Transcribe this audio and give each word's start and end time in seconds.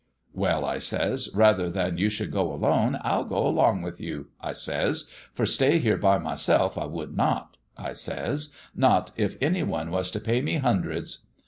'Well,' 0.33 0.65
I 0.65 0.79
says, 0.79 1.29
'rather 1.35 1.69
than 1.69 1.99
you 1.99 2.09
should 2.09 2.31
go 2.31 2.51
alone, 2.51 2.97
I'll 3.03 3.23
go 3.23 3.45
along 3.45 3.83
with 3.83 4.01
you,' 4.01 4.29
I 4.41 4.51
says, 4.51 5.07
'for 5.31 5.45
stay 5.45 5.77
here 5.77 5.97
by 5.97 6.17
myself 6.17 6.75
I 6.75 6.85
would 6.85 7.15
not,' 7.15 7.57
I 7.77 7.93
says, 7.93 8.49
'not 8.75 9.11
if 9.15 9.37
any 9.39 9.61
one 9.61 9.91
was 9.91 10.09
to 10.09 10.19
pay 10.19 10.41
me 10.41 10.55
hundreds.' 10.55 11.27